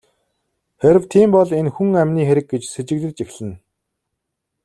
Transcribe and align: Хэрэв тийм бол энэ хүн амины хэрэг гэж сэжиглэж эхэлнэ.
Хэрэв 0.81 1.03
тийм 1.11 1.29
бол 1.35 1.49
энэ 1.59 1.71
хүн 1.75 1.89
амины 2.01 2.23
хэрэг 2.27 2.47
гэж 2.51 2.63
сэжиглэж 2.67 3.17
эхэлнэ. 3.23 3.55